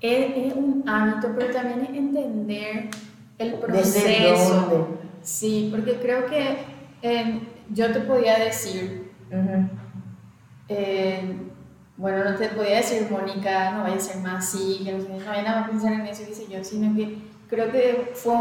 [0.00, 2.90] Es, es un hábito, pero también es entender
[3.38, 4.98] el proceso.
[5.22, 6.58] Sí, porque creo que
[7.02, 9.10] eh, yo te podía decir,
[10.68, 11.36] eh,
[11.96, 15.08] bueno, no te podía decir, Mónica, no vaya a ser más así, que no, sé,
[15.08, 18.34] no vaya a pensar en eso, dice yo, sino que creo que fue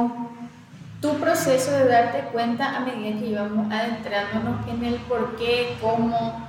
[1.04, 6.48] tu proceso de darte cuenta a medida que íbamos adentrándonos en el por qué, cómo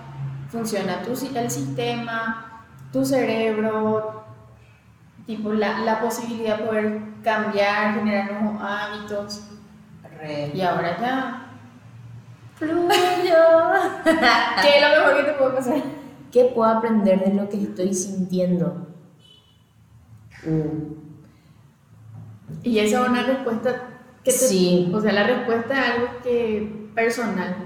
[0.48, 4.22] funciona tu, el sistema, tu cerebro,
[5.26, 9.42] tipo la, la posibilidad de poder cambiar, generar nuevos hábitos.
[10.54, 11.48] Y ahora ya
[12.54, 12.86] fluyo.
[14.62, 15.82] ¿Qué es lo mejor que te puedo pasar?
[16.30, 18.86] ¿Qué puedo aprender de lo que estoy sintiendo?
[20.44, 20.94] Mm.
[22.62, 23.90] Y esa es una respuesta
[24.24, 24.90] que te, sí.
[24.94, 27.56] O sea, la respuesta es algo que personal.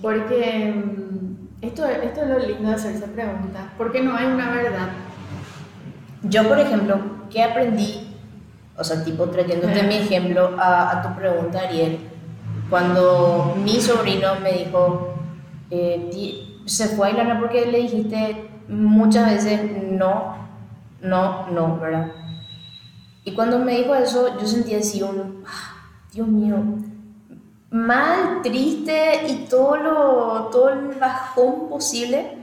[0.00, 3.64] Porque mm, esto, esto es lo lindo de hacerse preguntas.
[3.76, 4.88] Porque no hay una verdad.
[6.22, 8.16] Yo, por ejemplo, ¿qué aprendí?
[8.76, 11.98] O sea, tipo trayéndote mi ejemplo a, a, tu pregunta, Ariel.
[12.70, 15.14] Cuando mi sobrino me dijo,
[15.70, 16.10] eh,
[16.66, 19.60] se fue a Ilana porque le dijiste muchas veces
[19.90, 20.36] no,
[21.00, 22.12] no, no, ¿verdad?
[23.28, 26.56] Y cuando me dijo eso, yo sentí así un, ah, Dios mío,
[27.70, 32.38] mal, triste y todo, lo, todo el bajón posible.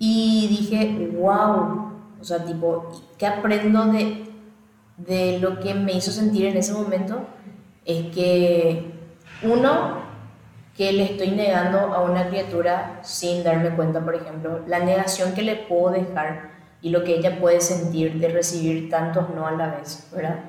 [0.00, 4.24] Y dije, wow, o sea, tipo, ¿qué aprendo de,
[4.96, 7.24] de lo que me hizo sentir en ese momento?
[7.84, 8.92] Es que,
[9.44, 9.98] uno,
[10.76, 15.42] que le estoy negando a una criatura sin darme cuenta, por ejemplo, la negación que
[15.42, 16.53] le puedo dejar
[16.84, 20.40] y lo que ella puede sentir de recibir tantos no a la vez, ¿verdad?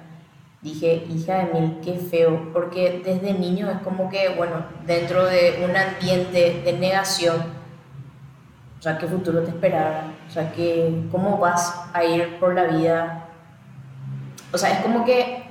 [0.61, 5.63] Dije, hija de mil, qué feo, porque desde niño es como que, bueno, dentro de
[5.63, 7.37] un ambiente de negación,
[8.77, 10.11] o sea, ¿qué futuro te esperaba?
[10.27, 13.29] O sea, que, ¿cómo vas a ir por la vida?
[14.51, 15.41] O sea, es como que...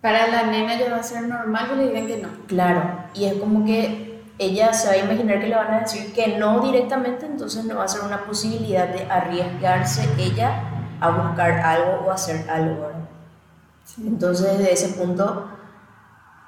[0.00, 2.28] Para la nena ya va a ser normal que le digan que no.
[2.46, 2.82] Claro,
[3.14, 4.09] y es como que
[4.40, 7.76] ella se va a imaginar que le van a decir que no directamente, entonces no
[7.76, 10.62] va a ser una posibilidad de arriesgarse ella
[10.98, 12.90] a buscar algo o hacer algo.
[13.98, 15.46] Entonces, desde ese punto,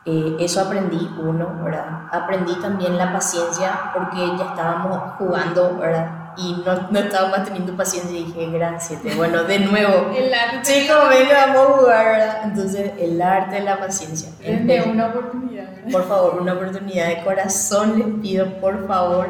[0.06, 2.08] eh, eso aprendí, uno, ¿verdad?
[2.10, 6.21] Aprendí también la paciencia porque ya estábamos jugando, ¿verdad?
[6.36, 10.10] Y no, no estábamos teniendo paciencia y dije, gracias, bueno, de nuevo.
[10.16, 10.60] el arte.
[10.62, 12.40] Chicos, venga, vamos a jugar, ¿verdad?
[12.44, 14.30] Entonces, el arte de la paciencia.
[14.40, 15.68] De una oportunidad.
[15.90, 19.28] Por favor, una oportunidad de corazón les pido, por favor.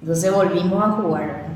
[0.00, 1.48] Entonces volvimos a jugar, ¿verdad?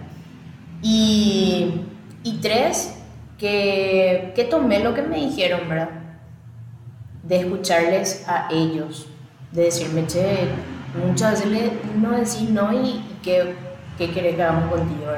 [0.82, 1.86] Y,
[2.24, 2.94] y tres,
[3.38, 6.02] que, que tomé lo que me dijeron, ¿verdad?
[7.22, 9.06] de escucharles a ellos,
[9.52, 10.48] de decirme, che,
[11.06, 13.54] muchas veces no decís no y, qué,
[13.98, 15.10] qué querés que hagamos contigo,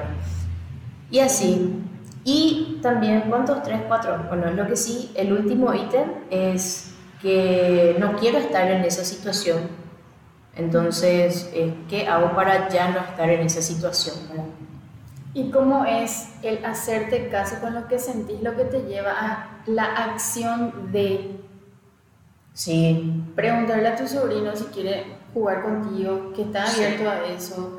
[1.10, 1.80] Y así.
[2.24, 3.62] Y también, ¿cuántos?
[3.62, 4.18] Tres, cuatro.
[4.28, 9.68] Bueno, lo que sí, el último ítem es que no quiero estar en esa situación.
[10.56, 14.16] Entonces, eh, ¿qué hago para ya no estar en esa situación?
[15.34, 19.62] ¿Y cómo es el hacerte caso con lo que sentís, lo que te lleva a
[19.66, 21.44] la acción de
[22.54, 23.24] Sí.
[23.34, 27.76] Preguntarle a tu sobrino si quiere jugar contigo, que está abierto a eso,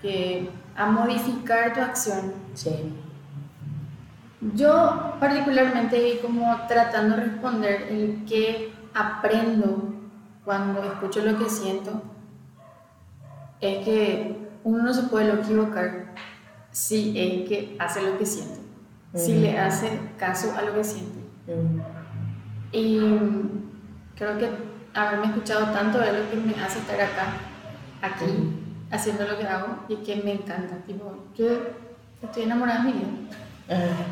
[0.00, 2.32] que a modificar tu acción.
[2.54, 2.94] Sí.
[4.54, 9.94] Yo particularmente como tratando de responder el que aprendo
[10.44, 12.02] cuando escucho lo que siento,
[13.60, 16.14] es que uno no se puede lo equivocar
[16.70, 18.60] si es que hace lo que siente,
[19.14, 21.18] si le hace caso a lo que siente.
[22.70, 23.00] Y
[24.14, 24.50] creo que
[24.94, 27.26] haberme escuchado tanto es lo que me hace estar acá,
[28.02, 28.26] aquí,
[28.90, 30.76] haciendo lo que hago y que me encanta.
[30.86, 31.46] Tipo, yo
[32.22, 33.08] estoy enamorada de mi vida.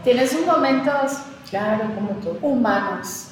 [0.05, 1.19] Tienes sus momentos,
[1.51, 3.29] claro, como tú, humanos.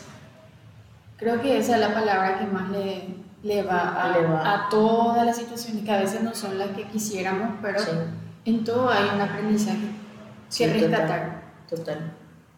[1.17, 3.09] Creo que esa es la palabra que más le,
[3.43, 7.51] le, va, a, a todas las situaciones que a veces no son las que quisiéramos,
[7.63, 7.79] pero
[8.45, 9.91] en todo hay un aprendizaje
[10.57, 11.43] que rescatar.
[11.69, 12.13] total.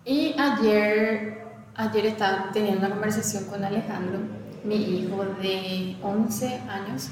[0.05, 1.47] Y ayer
[1.79, 4.19] Ayer estaba teniendo una conversación con Alejandro,
[4.65, 7.11] mi hijo de 11 años.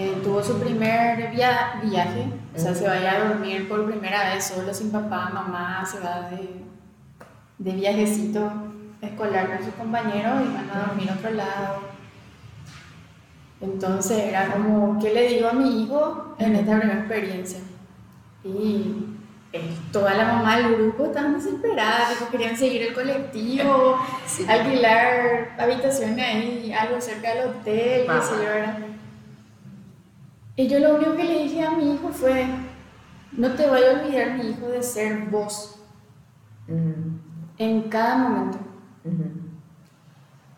[0.00, 4.72] Eh, tuvo su primer viaje, o sea, se vaya a dormir por primera vez solo,
[4.72, 6.62] sin papá, mamá, se va de,
[7.58, 8.48] de viajecito
[9.02, 11.80] escolar con sus compañeros y van a dormir a otro lado.
[13.60, 17.58] Entonces era como, ¿qué le digo a mi hijo en esta primera experiencia?
[18.44, 19.04] Y
[19.52, 23.98] eh, toda la mamá del grupo estaban desesperada, tipo, querían seguir el colectivo,
[24.48, 28.97] alquilar habitaciones ahí, algo cerca del hotel, qué sé yo.
[30.58, 32.44] Y yo lo único que le dije a mi hijo fue,
[33.30, 35.80] no te vaya a olvidar, mi hijo, de ser vos
[36.66, 38.58] en cada momento.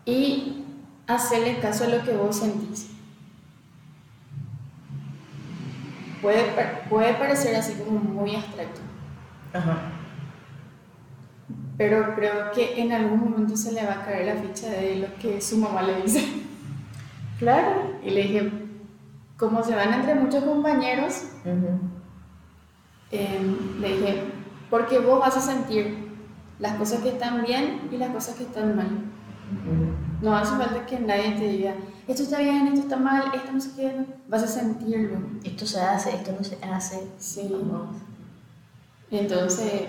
[0.06, 0.64] Y
[1.06, 2.92] hacerle caso a lo que vos sentís.
[6.22, 6.44] Puede,
[6.88, 8.80] puede parecer así como muy abstracto.
[11.76, 15.14] Pero creo que en algún momento se le va a caer la ficha de lo
[15.18, 16.26] que su mamá le dice.
[17.38, 17.98] Claro.
[18.02, 18.69] Y le dije,
[19.40, 21.22] como se van entre muchos compañeros,
[23.10, 24.22] em, le dije,
[24.68, 26.10] porque vos vas a sentir
[26.58, 28.90] las cosas que están bien y las cosas que están mal.
[30.20, 31.74] No hace falta que nadie te diga,
[32.06, 35.18] esto está bien, esto está mal, esto no se qué, vas a sentirlo.
[35.42, 37.08] Esto se hace, esto no se hace.
[37.18, 37.50] Sí.
[39.10, 39.86] Entonces,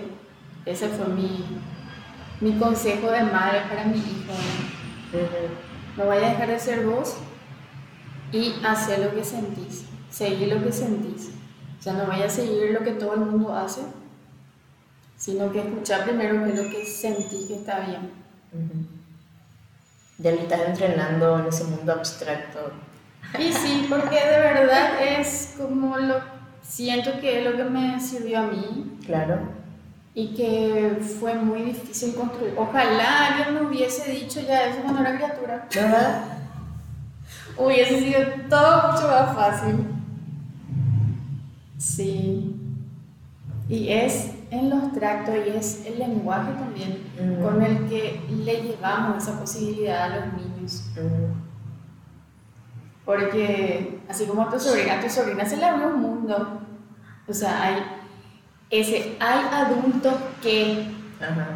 [0.64, 1.60] ese fue mi,
[2.40, 4.32] mi consejo de madre para mi hijo.
[5.98, 7.18] No vaya a dejar de ser vos
[8.32, 11.30] y hacer lo que sentís, seguir lo que sentís.
[11.78, 13.82] O sea, no vaya a seguir lo que todo el mundo hace,
[15.16, 18.10] sino que escuchar primero qué es lo que sentís que está bien.
[20.18, 22.72] Ya le estás entrenando en ese mundo abstracto.
[23.38, 26.16] Y sí, porque de verdad es como lo
[26.62, 28.98] siento que es lo que me sirvió a mí.
[29.04, 29.40] Claro.
[30.14, 32.54] Y que fue muy difícil construir.
[32.56, 35.66] Ojalá alguien me hubiese dicho ya eso cuando era criatura.
[35.74, 36.41] ¿Verdad?
[37.56, 39.86] Hubiese sido todo mucho más fácil.
[41.78, 42.56] Sí.
[43.68, 47.42] Y es en los tractos y es el lenguaje también mm.
[47.42, 50.90] con el que le llevamos esa posibilidad a los niños.
[50.94, 51.32] Mm.
[53.04, 56.60] Porque así como a tu sobrina, a tu sobrina se le abre un mundo.
[57.26, 57.82] O sea, hay,
[58.70, 60.86] ese, hay adultos que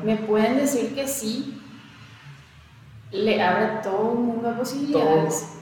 [0.04, 1.60] me pueden decir que sí,
[3.12, 5.40] le abre todo un mundo de posibilidades.
[5.40, 5.55] Todo,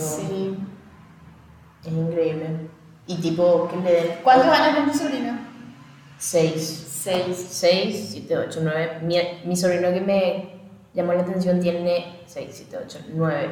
[0.00, 0.56] Sí.
[1.84, 2.68] Es increíble.
[3.06, 4.06] Y tipo, que le den.
[4.22, 5.38] ¿Cuántos años tiene tu sobrino?
[6.18, 6.86] Seis.
[6.90, 7.46] Seis.
[7.48, 8.98] Seis, siete, ocho, nueve.
[9.02, 10.60] Mi, mi sobrino que me
[10.92, 13.48] llamó la atención tiene seis, siete, ocho, nueve.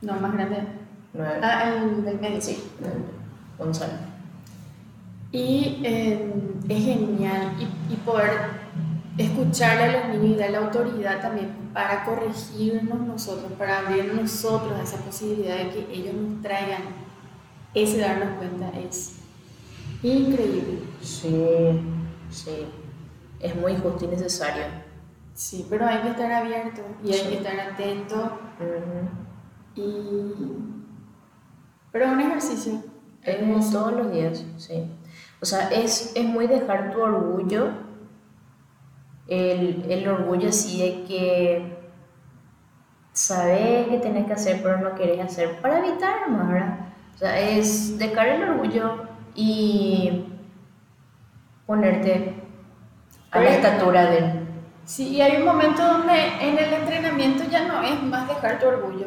[0.00, 0.58] No, más grande.
[1.12, 1.40] Nueve.
[1.42, 2.40] Ah, el del medio.
[2.40, 2.62] Sí,
[3.58, 3.92] Gonzalo.
[5.32, 6.32] Y eh,
[6.68, 8.61] es genial y, y, poder
[9.24, 14.72] escucharle a los niños y dar la autoridad también para corregirnos nosotros, para abrir nosotros
[14.78, 16.82] a esa posibilidad de que ellos nos traigan
[17.74, 19.20] ese darnos cuenta es
[20.02, 20.80] increíble.
[21.00, 21.80] Sí,
[22.30, 22.66] sí.
[23.40, 24.64] Es muy justo y necesario.
[25.34, 28.38] Sí, pero hay que estar abierto y hay que estar atento.
[29.74, 30.32] Y...
[31.90, 32.82] Pero es un ejercicio.
[33.22, 34.84] Es todos los días, sí.
[35.40, 37.70] O sea, es, es muy dejar tu orgullo,
[39.32, 41.82] el, el orgullo así de que
[43.12, 46.78] sabes que tenés que hacer pero no querés hacer para evitar más, ¿verdad?
[47.14, 50.24] O sea, es dejar el orgullo y
[51.66, 52.34] ponerte
[53.30, 54.42] a la estatura de él.
[54.84, 58.66] Sí, y hay un momento donde en el entrenamiento ya no es más dejar tu
[58.66, 59.06] orgullo.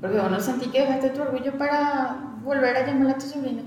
[0.00, 3.62] Porque vos no sentí que dejaste tu orgullo para volver a llamar a tu sobrino.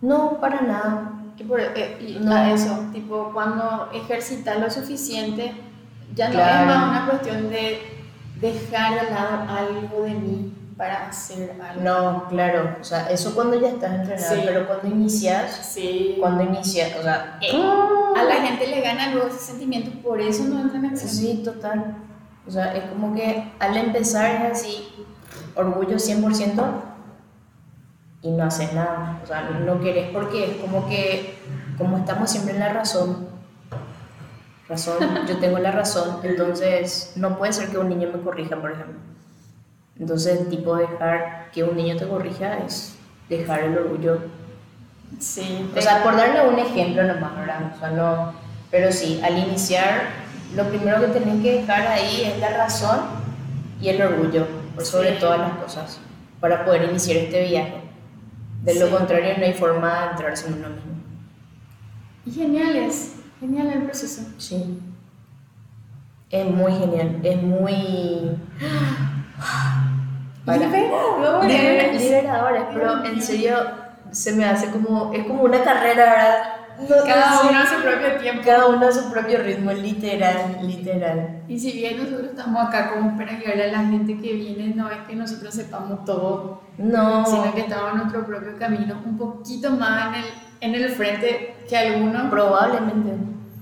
[0.00, 1.12] No, para nada.
[1.36, 2.54] Y, por, eh, no.
[2.54, 5.54] eso, tipo, cuando ejercitas lo suficiente,
[6.14, 7.80] ya no es más una cuestión de
[8.40, 11.82] dejar de lado algo de mí para hacer algo.
[11.82, 16.16] No, claro, o sea, eso cuando ya estás entrenado, pero cuando inicias, sí.
[16.18, 17.52] cuando inicias, o sea, eh,
[18.16, 21.10] a la gente le gana luego ese sentimiento, por eso no entra en acción.
[21.10, 21.96] Sí, total.
[22.46, 24.88] O sea, es como que al empezar es así,
[25.54, 26.89] orgullo 100%
[28.22, 29.20] y no haces nada.
[29.22, 31.38] O sea, no querés porque es como que,
[31.78, 33.28] como estamos siempre en la razón,
[34.70, 38.72] razón, yo tengo la razón, entonces no puede ser que un niño me corrija, por
[38.72, 38.98] ejemplo.
[39.98, 42.96] Entonces, tipo, dejar que un niño te corrija es
[43.28, 44.18] dejar el orgullo.
[45.18, 45.70] Sí.
[45.76, 47.72] O sea, por darle un ejemplo nomás, ¿verdad?
[47.74, 48.32] O sea, no.
[48.70, 50.04] Pero sí, al iniciar,
[50.54, 53.00] lo primero que tenés que dejar ahí es la razón
[53.80, 55.98] y el orgullo, por sobre todas las cosas,
[56.38, 57.89] para poder iniciar este viaje.
[58.62, 60.92] De lo contrario, no hay forma de entrarse en uno mismo.
[62.26, 64.22] Y genial es, genial el proceso.
[64.38, 64.78] Sí.
[66.30, 67.72] Es muy genial, es muy.
[70.46, 72.02] Liberadores.
[72.02, 73.56] Liberadores, pero en serio
[74.10, 75.12] se me hace como.
[75.12, 76.59] Es como una carrera, ¿verdad?
[76.88, 78.42] Cada uno a su propio tiempo.
[78.44, 81.42] Cada uno a su propio ritmo, literal, literal.
[81.48, 84.90] Y si bien nosotros estamos acá como para ayudarle a la gente que viene, no
[84.90, 87.24] es que nosotros sepamos todo, No.
[87.26, 90.26] sino que estamos en nuestro propio camino, un poquito más en el,
[90.60, 93.12] en el frente que algunos, Probablemente.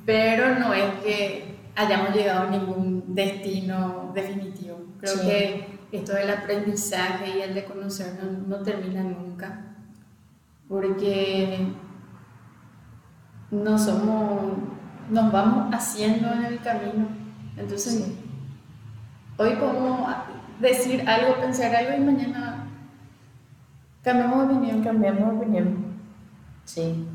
[0.07, 4.79] pero no es que hayamos llegado a ningún destino definitivo.
[5.01, 5.27] Creo Sí.
[5.27, 9.64] que esto del aprendizaje y el de conocernos no termina nunca,
[10.69, 11.59] porque
[13.51, 14.53] no somos,
[15.11, 17.09] nos vamos haciendo en el camino.
[17.57, 18.18] Entonces, Sí.
[19.36, 20.09] hoy podemos
[20.61, 22.66] decir algo, pensar algo y mañana
[24.03, 24.82] cambiamos de opinión.
[24.82, 25.84] Cambiamos de opinión.
[26.64, 27.07] Sí.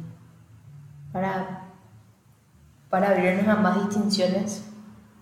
[1.12, 1.66] Para,
[2.90, 4.68] para abrirnos a más distinciones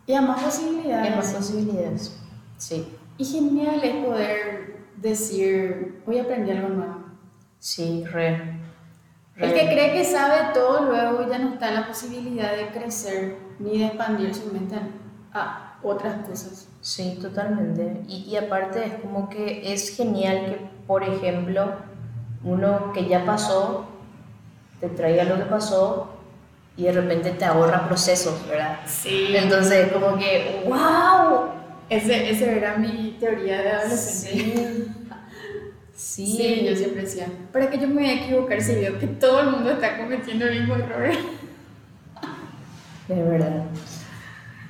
[0.08, 1.16] Y a más y a posibilidades.
[1.18, 2.22] más posibilidades.
[2.58, 2.88] Sí.
[3.18, 6.96] Y genial es poder decir, hoy aprendí algo nuevo.
[7.60, 8.61] Sí, re.
[9.42, 13.38] El que cree que sabe todo luego ya no está en la posibilidad de crecer
[13.60, 14.76] ni de expandir su mente
[15.34, 16.68] a otras cosas.
[16.82, 18.04] Sí, totalmente.
[18.08, 21.74] Y, y aparte es como que es genial que, por ejemplo,
[22.44, 23.86] uno que ya pasó,
[24.80, 26.10] te traiga lo que pasó
[26.78, 28.80] y de repente te ahorra procesos, ¿verdad?
[28.86, 29.28] Sí.
[29.36, 31.50] Entonces, como que, ¡wow!
[31.90, 34.66] Ese, esa era mi teoría de adolescente.
[34.66, 35.01] Sí.
[36.02, 39.42] Sí, yo siempre decía, para que yo me voy a equivocar si veo que todo
[39.42, 41.12] el mundo está cometiendo el mismo error.
[43.08, 43.66] Es verdad.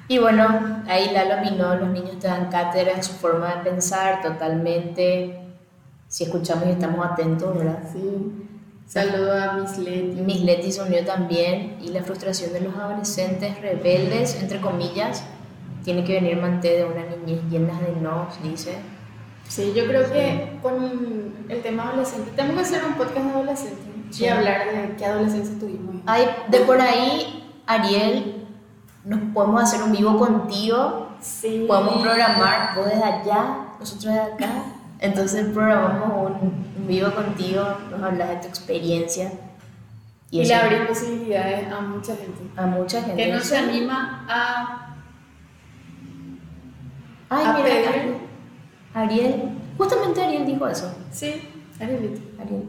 [0.09, 4.21] Y bueno, ahí Lalo opinó, los niños te dan cátedra en su forma de pensar
[4.21, 5.39] totalmente.
[6.09, 7.79] Si escuchamos y estamos atentos, ¿verdad?
[7.93, 8.47] Sí.
[8.85, 10.21] Saludo a Miss Leti.
[10.21, 15.23] Miss Leti se unió también y la frustración de los adolescentes rebeldes, entre comillas,
[15.85, 18.75] tiene que venir manté de una niñez llena de nos, dice.
[19.51, 23.81] Sí, yo creo que con el tema adolescente, tenemos que hacer un podcast de adolescente
[24.09, 24.23] Sí.
[24.23, 25.95] y hablar de qué adolescencia tuvimos.
[26.05, 28.47] Ay, de por ahí, Ariel,
[29.03, 31.65] nos podemos hacer un vivo contigo, Sí.
[31.67, 34.47] podemos programar, vos desde allá, nosotros desde acá.
[34.99, 39.33] Entonces programamos un, vivo contigo, nos hablas de tu experiencia.
[40.29, 42.41] Y, eso le abrir posibilidades a mucha gente.
[42.55, 43.21] a mucha gente.
[43.21, 44.95] Que no se anima a,
[47.29, 48.20] Ay, a mira, pedir.
[48.93, 50.93] Ariel, justamente Ariel dijo eso.
[51.11, 52.21] Sí, Arielito.
[52.41, 52.63] Ariel.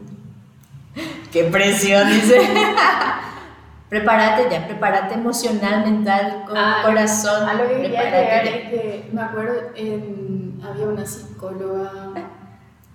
[1.31, 2.39] Qué presión, dice.
[3.89, 7.47] prepárate ya, prepárate emocional, mental, con Ah, corazón.
[7.47, 11.91] A lo que quería llegar es que me acuerdo, en- había una psicóloga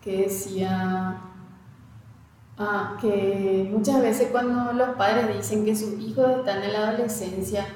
[0.02, 1.16] que decía
[2.58, 7.66] ah, que muchas veces cuando los padres dicen que sus hijos están en la adolescencia,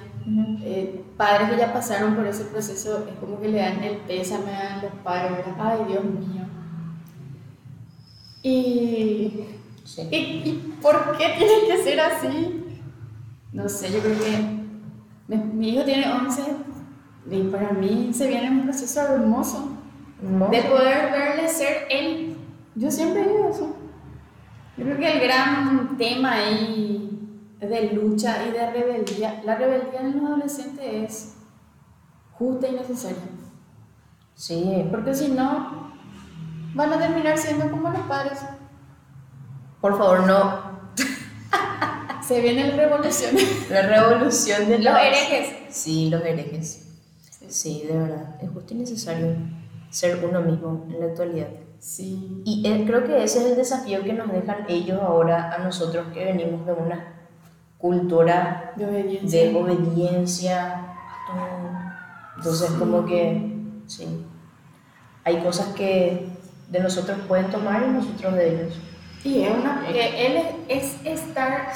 [0.65, 4.55] Eh, padres que ya pasaron por ese proceso, es como que le dan el pésame
[4.55, 5.55] a los padres, ¿verdad?
[5.59, 6.45] Ay, Dios mío.
[8.43, 9.45] Y,
[9.85, 10.03] Sí.
[10.11, 12.65] ¿y, y por qué tiene que ser así?
[13.53, 14.39] No sé, yo creo que
[15.29, 16.43] mi, mi hijo tiene 11
[17.31, 19.71] y para mí se viene un proceso hermoso
[20.23, 20.49] ¿No?
[20.49, 22.37] de poder verle ser él.
[22.77, 23.77] Yo siempre digo eso.
[24.79, 27.02] Yo creo que el gran tema ahí
[27.69, 31.35] de lucha y de rebeldía, la rebeldía en los adolescentes es
[32.33, 33.19] justa y necesaria.
[34.35, 35.93] Sí, Porque si no,
[36.75, 38.41] van a terminar siendo como los padres.
[39.81, 40.73] por favor, no.
[42.27, 43.35] Se viene la revolución.
[43.71, 45.57] La revolución de Los los herejes.
[45.75, 46.89] Sí, los herejes.
[47.49, 48.37] Sí, de verdad.
[48.43, 49.37] Es justo y necesario
[49.91, 51.49] ser uno mismo en la actualidad.
[51.79, 52.43] Sí.
[52.45, 56.07] Y eh, creo que ese es el desafío que nos dejan ellos ahora a nosotros
[56.15, 57.12] que venimos de una
[57.83, 59.43] cultura De obediencia.
[59.43, 60.85] de obediencia.
[62.37, 63.55] Entonces, como que,
[63.87, 64.25] sí,
[65.25, 66.29] hay cosas que
[66.71, 68.79] de nosotros pueden tomar y nosotros de ellos.
[69.25, 71.73] Y es una, que él es, es estar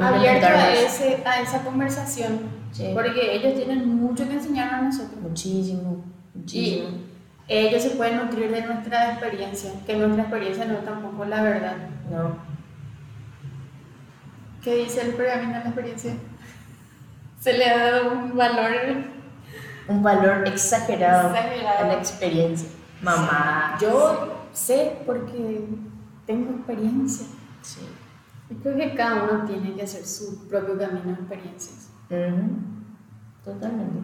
[0.00, 2.38] abierto a, ese, a esa conversación.
[2.72, 2.90] Sí.
[2.94, 5.20] Porque ellos tienen mucho que enseñar a nosotros.
[5.20, 6.04] Muchísimo,
[6.34, 6.88] muchísimo.
[7.48, 11.42] Y ellos se pueden nutrir de nuestra experiencia, que nuestra experiencia no es tampoco la
[11.42, 11.76] verdad.
[12.10, 12.47] No.
[14.62, 16.14] ¿Qué dice el pergamino de la experiencia?
[17.40, 18.72] Se le ha dado un valor
[19.88, 21.84] Un valor exagerado, Exagerado.
[21.84, 22.68] a la experiencia.
[23.00, 23.78] Mamá.
[23.80, 25.64] Yo sé porque
[26.26, 27.26] tengo experiencia.
[27.62, 27.80] Sí.
[28.50, 31.90] Y creo que cada uno tiene que hacer su propio camino de experiencias.
[32.10, 32.48] Ujú,
[33.44, 34.00] Totalmente.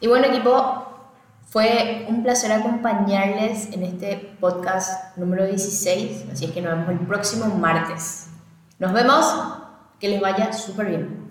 [0.00, 1.08] Y bueno, equipo,
[1.48, 6.26] fue un placer acompañarles en este podcast número 16.
[6.32, 8.28] Así es que nos vemos el próximo martes.
[8.78, 9.24] Nos vemos.
[10.00, 11.23] Que les vaya súper bien.